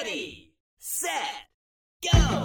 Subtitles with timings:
[0.00, 1.10] Ready, set,
[2.12, 2.44] go!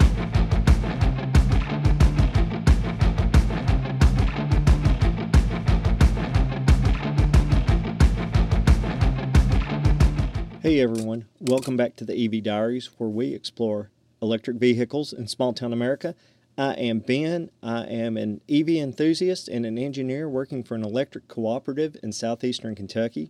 [10.62, 15.54] Hey everyone, welcome back to the EV Diaries where we explore electric vehicles in small
[15.54, 16.16] town America.
[16.58, 17.52] I am Ben.
[17.62, 22.74] I am an EV enthusiast and an engineer working for an electric cooperative in southeastern
[22.74, 23.30] Kentucky.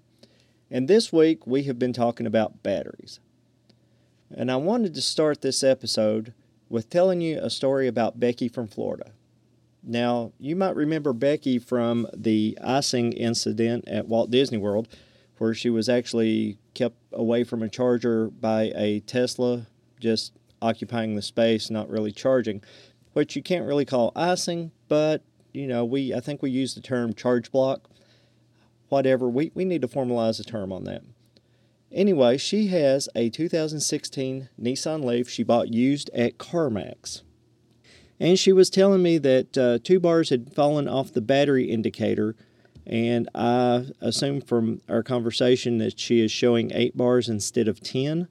[0.71, 3.19] And this week we have been talking about batteries.
[4.36, 6.33] And I wanted to start this episode
[6.69, 9.11] with telling you a story about Becky from Florida.
[9.83, 14.87] Now, you might remember Becky from the icing incident at Walt Disney World
[15.37, 19.68] where she was actually kept away from a charger by a Tesla,
[20.00, 22.64] just occupying the space, not really charging,
[23.14, 26.81] which you can't really call icing, but you know, we I think we use the
[26.81, 27.89] term charge block.
[28.89, 31.04] Whatever, we, we need to formalize a term on that.
[31.93, 37.22] Anyway, she has a 2016 Nissan Leaf she bought used at CarMax.
[38.20, 42.36] And she was telling me that uh, two bars had fallen off the battery indicator
[42.86, 48.28] and I assume from our conversation that she is showing 8 bars instead of 10.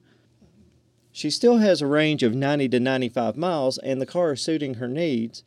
[1.11, 4.75] She still has a range of 90 to 95 miles, and the car is suiting
[4.75, 5.43] her needs.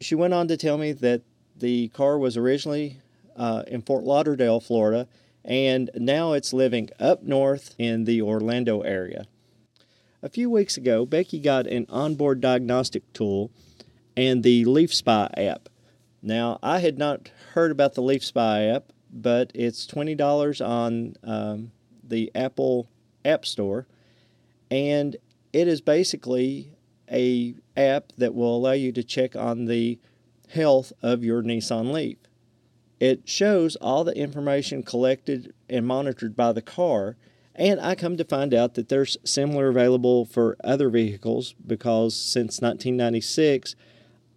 [0.00, 1.22] She went on to tell me that
[1.56, 2.98] the car was originally
[3.36, 5.06] uh, in Fort Lauderdale, Florida,
[5.44, 9.26] and now it's living up north in the Orlando area.
[10.22, 13.50] A few weeks ago, Becky got an onboard diagnostic tool
[14.16, 15.68] and the Leaf Spy app.
[16.22, 21.72] Now, I had not heard about the Leaf Spy app, but it's $20 on um,
[22.04, 22.88] the Apple
[23.24, 23.86] App Store,
[24.70, 25.16] and
[25.52, 26.72] it is basically
[27.10, 29.98] a app that will allow you to check on the
[30.48, 32.18] health of your Nissan Leaf.
[33.02, 37.16] It shows all the information collected and monitored by the car,
[37.52, 42.60] and I come to find out that there's similar available for other vehicles because since
[42.60, 43.74] 1996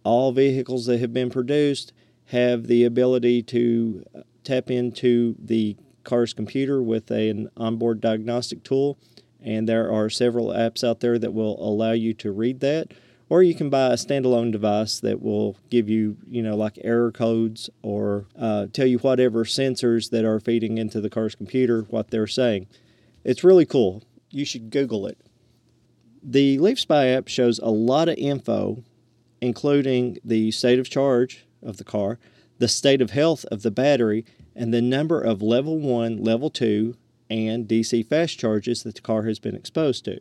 [0.02, 1.92] all vehicles that have been produced
[2.30, 8.98] have the ability to uh, tap into the car's computer with an onboard diagnostic tool.
[9.40, 12.90] And there are several apps out there that will allow you to read that.
[13.28, 17.10] Or you can buy a standalone device that will give you, you know, like error
[17.10, 22.10] codes or uh, tell you whatever sensors that are feeding into the car's computer what
[22.10, 22.68] they're saying.
[23.24, 24.04] It's really cool.
[24.30, 25.18] You should Google it.
[26.22, 28.84] The Leaf Spy app shows a lot of info
[29.40, 32.18] including the state of charge of the car,
[32.58, 36.96] the state of health of the battery, and the number of level 1, level 2,
[37.28, 40.20] and DC fast charges that the car has been exposed to.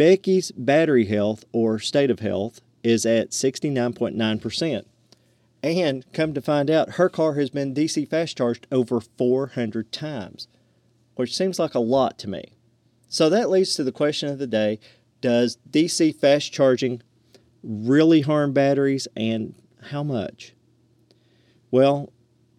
[0.00, 4.84] Becky's battery health or state of health is at 69.9%.
[5.62, 10.48] And come to find out, her car has been DC fast charged over 400 times,
[11.16, 12.54] which seems like a lot to me.
[13.10, 14.80] So that leads to the question of the day
[15.20, 17.02] Does DC fast charging
[17.62, 19.54] really harm batteries and
[19.90, 20.54] how much?
[21.70, 22.10] Well,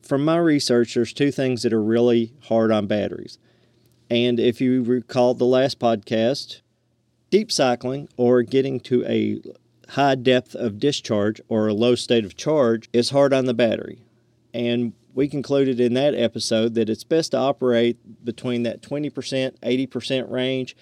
[0.04, 3.40] from my research, there's two things that are really hard on batteries.
[4.12, 6.62] And if you recall the last podcast,
[7.32, 9.42] deep cycling or getting to a
[9.90, 14.04] high depth of discharge or a low state of charge is hard on the battery.
[14.54, 20.32] And we concluded in that episode that it's best to operate between that 20%, 80%
[20.32, 20.76] range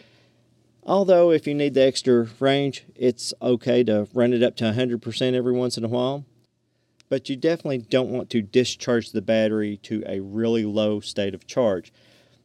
[0.89, 5.33] Although, if you need the extra range, it's okay to run it up to 100%
[5.33, 6.25] every once in a while.
[7.09, 11.45] But you definitely don't want to discharge the battery to a really low state of
[11.45, 11.91] charge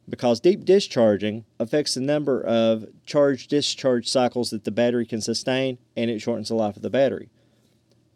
[0.07, 5.77] because deep discharging affects the number of charge discharge cycles that the battery can sustain
[5.95, 7.29] and it shortens the life of the battery.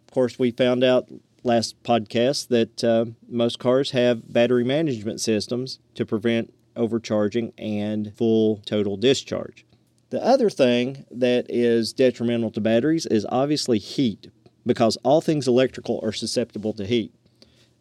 [0.07, 1.09] Of course, we found out
[1.43, 8.57] last podcast that uh, most cars have battery management systems to prevent overcharging and full
[8.65, 9.65] total discharge.
[10.09, 14.29] The other thing that is detrimental to batteries is obviously heat,
[14.65, 17.13] because all things electrical are susceptible to heat.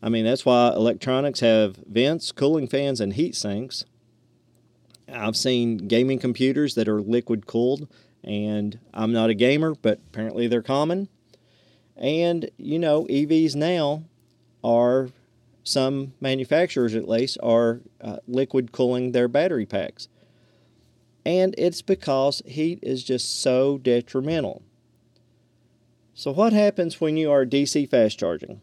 [0.03, 3.85] I mean, that's why electronics have vents, cooling fans, and heat sinks.
[5.13, 7.89] I've seen gaming computers that are liquid cooled,
[8.23, 11.09] and I'm not a gamer, but apparently they're common.
[11.97, 14.05] And, you know, EVs now
[14.63, 15.09] are,
[15.65, 20.09] some manufacturers at least, are uh, liquid cooling their battery packs
[21.29, 24.63] and it's because heat is just so detrimental.
[26.15, 28.63] So, what happens when you are DC fast charging?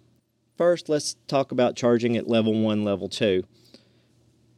[0.58, 3.44] First, let's talk about charging at level 1, level 2.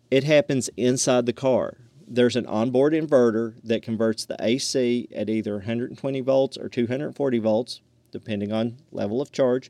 [0.10, 1.78] It happens inside the car.
[2.08, 7.82] There's an onboard inverter that converts the AC at either 120 volts or 240 volts,
[8.12, 9.70] depending on level of charge,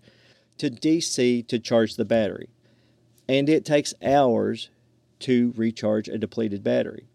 [0.59, 2.49] to DC to charge the battery.
[3.27, 4.69] And it takes hours
[5.19, 7.07] to recharge a depleted battery.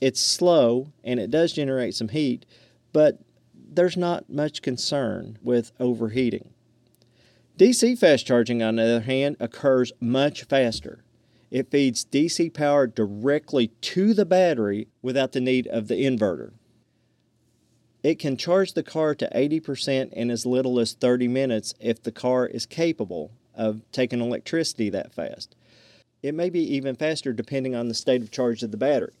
[0.00, 2.44] It's slow and it does generate some heat,
[2.92, 3.18] but
[3.54, 6.50] there's not much concern with overheating.
[7.58, 11.02] DC fast charging, on the other hand, occurs much faster.
[11.50, 16.52] It feeds DC power directly to the battery without the need of the inverter.
[18.02, 22.12] It can charge the car to 80% in as little as 30 minutes if the
[22.12, 25.56] car is capable of taking electricity that fast.
[26.22, 29.12] It may be even faster depending on the state of charge of the battery.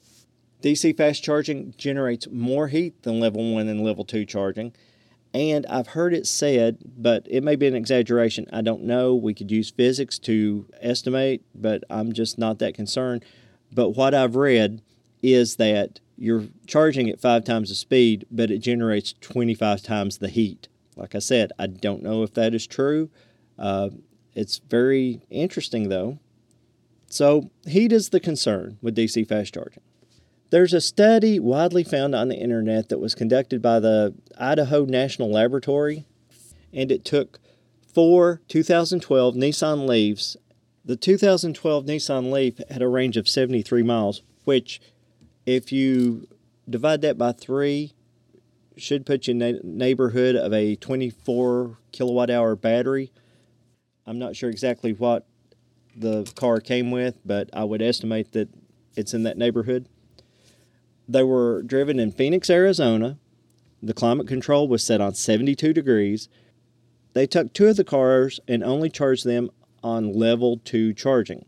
[0.62, 4.72] DC fast charging generates more heat than level 1 and level 2 charging,
[5.34, 8.46] and I've heard it said, but it may be an exaggeration.
[8.52, 9.14] I don't know.
[9.14, 13.24] We could use physics to estimate, but I'm just not that concerned.
[13.72, 14.80] But what I've read
[15.22, 20.28] is that you're charging at five times the speed, but it generates 25 times the
[20.28, 20.68] heat.
[20.96, 23.10] Like I said, I don't know if that is true.
[23.58, 23.90] Uh,
[24.34, 26.18] it's very interesting though.
[27.10, 29.82] So, heat is the concern with DC fast charging.
[30.50, 35.30] There's a study widely found on the internet that was conducted by the Idaho National
[35.30, 36.06] Laboratory,
[36.72, 37.38] and it took
[37.92, 40.38] four 2012 Nissan Leafs.
[40.82, 44.80] The 2012 Nissan Leaf had a range of 73 miles, which,
[45.44, 46.26] if you
[46.68, 47.92] divide that by three,
[48.74, 53.12] should put you in the neighborhood of a 24 kilowatt hour battery.
[54.06, 55.26] I'm not sure exactly what
[55.94, 58.48] the car came with, but I would estimate that
[58.96, 59.88] it's in that neighborhood.
[61.08, 63.18] They were driven in Phoenix, Arizona.
[63.82, 66.28] The climate control was set on 72 degrees.
[67.14, 69.50] They took two of the cars and only charged them
[69.82, 71.46] on level 2 charging.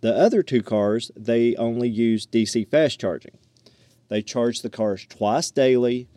[0.00, 3.36] The other two cars, they only used DC fast charging.
[4.08, 6.08] They charged the cars twice daily.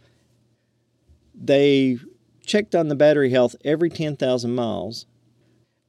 [1.34, 1.98] They
[2.46, 5.06] checked on the battery health every 10,000 miles.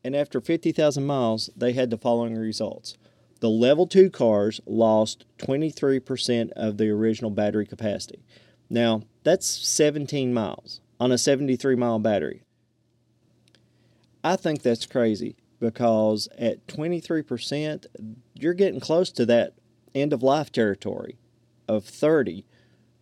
[0.03, 2.97] And after 50,000 miles, they had the following results
[3.41, 8.25] the level 2 cars lost 23% of the original battery capacity.
[8.71, 12.43] Now, that's 17 miles on a 73 mile battery.
[14.25, 17.87] I think that's crazy because at 23%,
[18.35, 19.55] you're getting close to that
[19.95, 21.17] end of life territory
[21.69, 22.45] of 30,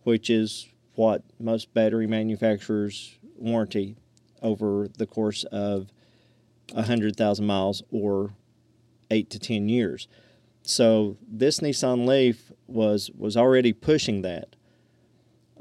[0.03, 3.95] which is what most battery manufacturers warranty
[4.41, 5.91] over the course of
[6.71, 8.33] 100,000 miles or
[9.11, 10.07] 8 to 10 years.
[10.65, 14.55] So this Nissan Leaf was was already pushing that.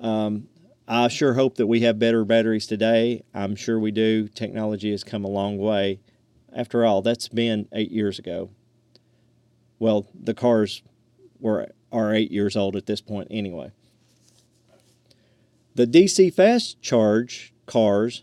[0.00, 0.48] Um,
[0.88, 3.22] I sure hope that we have better batteries today.
[3.34, 4.28] I'm sure we do.
[4.28, 6.00] Technology has come a long way.
[6.54, 8.50] After all, that's been eight years ago.
[9.78, 10.82] Well, the cars
[11.38, 13.72] were are eight years old at this point anyway.
[15.74, 18.22] The DC fast charge cars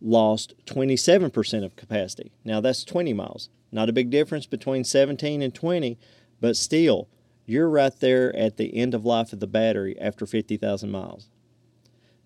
[0.00, 2.32] lost 27% of capacity.
[2.44, 3.50] Now that's 20 miles.
[3.76, 5.98] Not a big difference between 17 and 20,
[6.40, 7.10] but still,
[7.44, 11.28] you're right there at the end of life of the battery after 50,000 miles.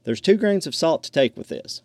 [0.05, 1.83] There's two grains of salt to take with this.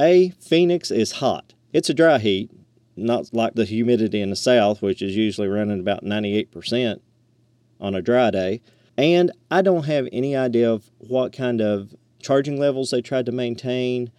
[0.00, 1.54] A, Phoenix is hot.
[1.72, 2.52] It's a dry heat,
[2.94, 7.00] not like the humidity in the south, which is usually running about 98%
[7.80, 8.62] on a dry day.
[8.96, 13.32] And I don't have any idea of what kind of charging levels they tried to
[13.32, 14.12] maintain,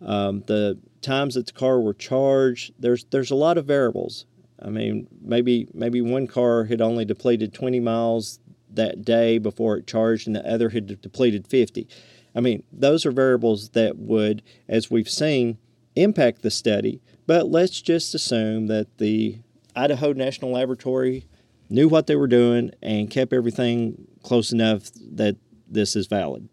[0.00, 2.72] um, the times that the car were charged.
[2.78, 4.26] There's there's a lot of variables.
[4.62, 8.40] I mean, maybe maybe one car had only depleted 20 miles
[8.72, 11.88] that day before it charged, and the other had depleted 50.
[12.34, 15.58] I mean, those are variables that would, as we've seen,
[15.96, 17.00] impact the study.
[17.26, 19.38] But let's just assume that the
[19.74, 21.26] Idaho National Laboratory
[21.68, 25.36] knew what they were doing and kept everything close enough that
[25.68, 26.48] this is valid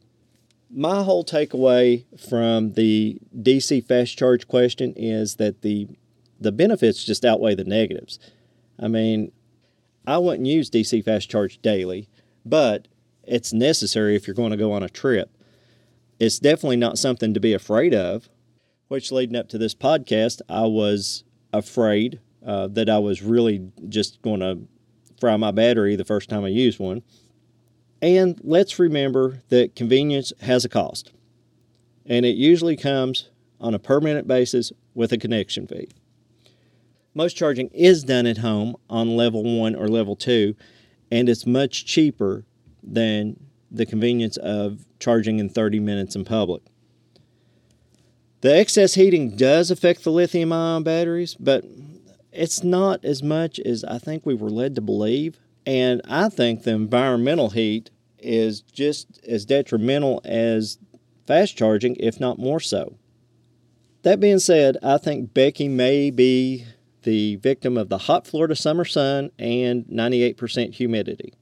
[0.70, 5.88] my whole takeaway from the DC fast charge question is that the
[6.40, 8.20] the benefits just outweigh the negatives.
[8.80, 9.32] I mean,
[10.06, 12.10] I wouldn't use DC fast charge daily,
[12.46, 12.88] but
[13.24, 15.32] it's necessary if you're going to go on a trip.
[16.20, 18.30] It's definitely not something to be afraid of.
[18.88, 24.22] Which leading up to this podcast, I was afraid uh, that I was really just
[24.22, 24.60] going to
[25.20, 27.04] fry my battery the first time I used one.
[28.02, 31.12] And let's remember that convenience has a cost,
[32.06, 35.90] and it usually comes on a permanent basis with a connection fee.
[37.16, 40.56] Most charging is done at home on level 1 or level 2,
[41.12, 42.46] and it's much cheaper
[42.84, 43.40] than
[43.72, 46.62] the convenience of charging in 30 minutes in public.
[48.42, 51.66] The excess heating does affect the lithium ion batteries, but
[52.32, 55.40] it's not as much as I think we were led to believe.
[55.68, 60.78] And I think the environmental heat is just as detrimental as
[61.28, 62.98] fast charging, if not more so.
[64.04, 66.66] That being said, I think Becky may be
[67.04, 71.34] the victim of the hot Florida summer sun and 98% humidity.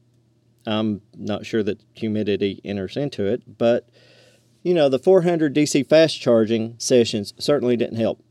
[0.65, 3.87] I'm not sure that humidity enters into it, but
[4.63, 8.23] you know, the 400 DC fast charging sessions certainly didn't help.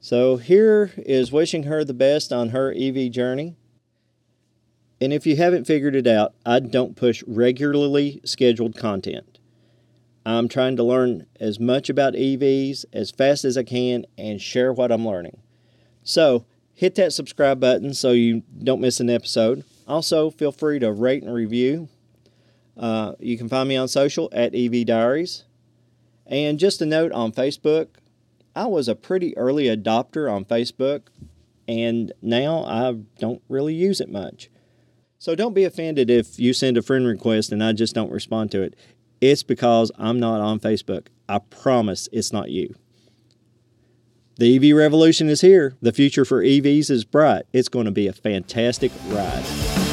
[0.00, 3.58] So here is wishing her the best on her EV journey.
[5.04, 9.38] And if you haven't figured it out, I don't push regularly scheduled content.
[10.24, 14.72] I'm trying to learn as much about EVs as fast as I can and share
[14.72, 15.36] what I'm learning.
[16.04, 19.64] So hit that subscribe button so you don't miss an episode.
[19.86, 21.90] Also, feel free to rate and review.
[22.74, 25.44] Uh, you can find me on social at EV Diaries.
[26.26, 27.88] And just a note on Facebook,
[28.56, 31.08] I was a pretty early adopter on Facebook,
[31.68, 34.48] and now I don't really use it much.
[35.24, 38.50] So don't be offended if you send a friend request and I just don't respond
[38.50, 38.76] to it.
[39.22, 41.06] It's because I'm not on Facebook.
[41.26, 42.74] I promise it's not you.
[44.36, 45.76] The EV revolution is here.
[45.80, 47.46] The future for EVs is bright.
[47.54, 49.83] It's going to be a fantastic ride.